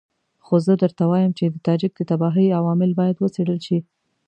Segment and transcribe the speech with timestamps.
[0.45, 3.77] خو زه درته وایم چې د تاجک د تباهۍ عوامل باید وڅېړل شي.